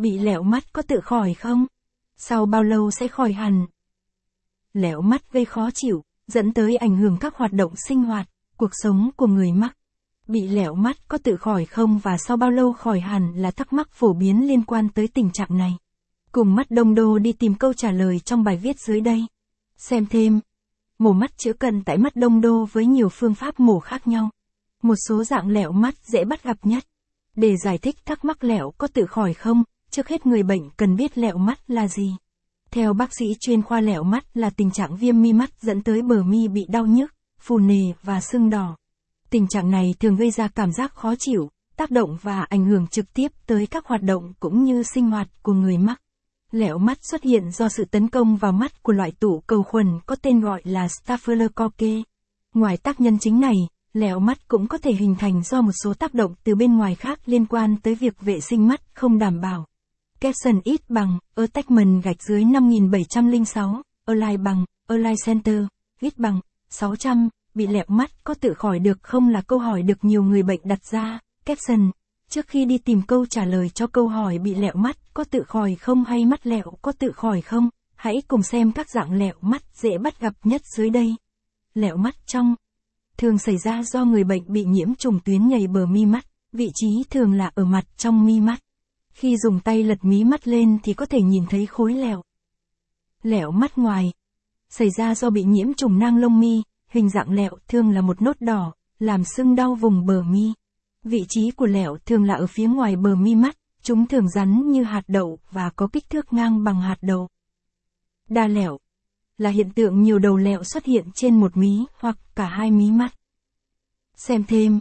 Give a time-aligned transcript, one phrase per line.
[0.00, 1.66] Bị lẹo mắt có tự khỏi không?
[2.16, 3.66] Sau bao lâu sẽ khỏi hẳn?
[4.72, 8.70] Lẹo mắt gây khó chịu, dẫn tới ảnh hưởng các hoạt động sinh hoạt, cuộc
[8.72, 9.76] sống của người mắc.
[10.28, 13.72] Bị lẹo mắt có tự khỏi không và sau bao lâu khỏi hẳn là thắc
[13.72, 15.72] mắc phổ biến liên quan tới tình trạng này.
[16.32, 19.26] Cùng mắt đông đô đi tìm câu trả lời trong bài viết dưới đây.
[19.76, 20.40] Xem thêm.
[20.98, 24.30] Mổ mắt chữa cận tại mắt đông đô với nhiều phương pháp mổ khác nhau.
[24.82, 26.84] Một số dạng lẹo mắt dễ bắt gặp nhất.
[27.36, 30.96] Để giải thích thắc mắc lẹo có tự khỏi không, trước hết người bệnh cần
[30.96, 32.16] biết lẹo mắt là gì.
[32.70, 36.02] Theo bác sĩ chuyên khoa lẹo mắt là tình trạng viêm mi mắt dẫn tới
[36.02, 38.76] bờ mi bị đau nhức, phù nề và sưng đỏ.
[39.30, 42.86] Tình trạng này thường gây ra cảm giác khó chịu, tác động và ảnh hưởng
[42.86, 46.00] trực tiếp tới các hoạt động cũng như sinh hoạt của người mắc.
[46.50, 49.86] Lẹo mắt xuất hiện do sự tấn công vào mắt của loại tụ cầu khuẩn
[50.06, 52.04] có tên gọi là Staphylococcus.
[52.54, 53.54] Ngoài tác nhân chính này,
[53.92, 56.94] lẹo mắt cũng có thể hình thành do một số tác động từ bên ngoài
[56.94, 59.66] khác liên quan tới việc vệ sinh mắt không đảm bảo.
[60.20, 65.64] Caption ít bằng, attachment gạch dưới 5706, align bằng, align center,
[66.00, 66.40] ít bằng,
[66.70, 70.42] 600, bị lẹo mắt có tự khỏi được không là câu hỏi được nhiều người
[70.42, 71.20] bệnh đặt ra.
[71.44, 71.90] Caption,
[72.28, 75.42] trước khi đi tìm câu trả lời cho câu hỏi bị lẹo mắt có tự
[75.42, 79.34] khỏi không hay mắt lẹo có tự khỏi không, hãy cùng xem các dạng lẹo
[79.40, 81.16] mắt dễ bắt gặp nhất dưới đây.
[81.74, 82.54] Lẹo mắt trong
[83.16, 86.70] thường xảy ra do người bệnh bị nhiễm trùng tuyến nhầy bờ mi mắt, vị
[86.74, 88.60] trí thường là ở mặt trong mi mắt.
[89.12, 92.22] Khi dùng tay lật mí mắt lên thì có thể nhìn thấy khối lẹo.
[93.22, 94.12] Lẹo mắt ngoài.
[94.68, 98.22] Xảy ra do bị nhiễm trùng nang lông mi, hình dạng lẹo thường là một
[98.22, 100.52] nốt đỏ, làm sưng đau vùng bờ mi.
[101.02, 104.70] Vị trí của lẹo thường là ở phía ngoài bờ mi mắt, chúng thường rắn
[104.70, 107.28] như hạt đậu và có kích thước ngang bằng hạt đậu.
[108.28, 108.78] Đa lẹo
[109.38, 112.90] là hiện tượng nhiều đầu lẹo xuất hiện trên một mí hoặc cả hai mí
[112.90, 113.14] mắt.
[114.16, 114.80] Xem thêm.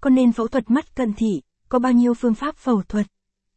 [0.00, 3.06] Có nên phẫu thuật mắt cận thị, có bao nhiêu phương pháp phẫu thuật?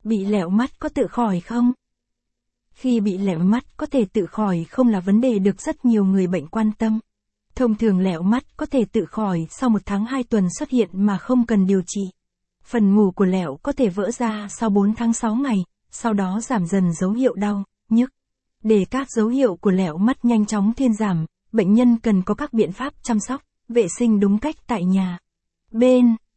[0.04, 1.72] Bị lẹo mắt có tự khỏi không?
[2.72, 6.06] Khi bị lẹo mắt có thể tự khỏi không là vấn đề được rất nhiều
[6.06, 7.00] người bệnh quan tâm.
[7.56, 10.90] Thông thường lẹo mắt có thể tự khỏi sau một tháng 2 tuần xuất hiện
[10.94, 12.02] mà không cần điều trị.
[12.64, 16.42] Phần mù của lẹo có thể vỡ ra sau 4 tháng 6 ngày, sau đó
[16.42, 18.10] giảm dần dấu hiệu đau, nhức.
[18.64, 22.34] Để các dấu hiệu của lẹo mắt nhanh chóng thuyên giảm, bệnh nhân cần có
[22.34, 25.20] các biện pháp chăm sóc, vệ sinh đúng cách tại nhà.
[25.72, 26.16] Bên